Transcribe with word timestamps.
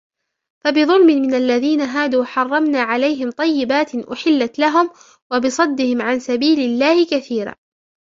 فبظلم 0.63 1.05
من 1.07 1.33
الذين 1.33 1.81
هادوا 1.81 2.25
حرمنا 2.25 2.81
عليهم 2.81 3.31
طيبات 3.31 3.95
أحلت 3.95 4.59
لهم 4.59 4.89
وبصدهم 5.33 6.01
عن 6.01 6.19
سبيل 6.19 6.59
الله 6.59 7.05
كثيرا 7.05 7.55